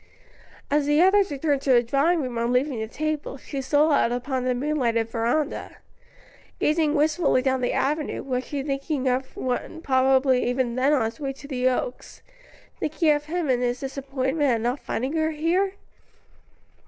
[0.71, 4.11] As the others returned to the drawing room on leaving the table, she stole out
[4.11, 5.77] upon the moonlighted veranda.
[6.59, 11.19] Gazing wistfully down the avenue, was she thinking of one probably even then on his
[11.19, 12.23] way to the Oaks
[12.79, 15.73] thinking of him and his disappointment at not finding her here?